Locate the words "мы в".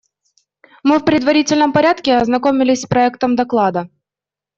0.81-1.05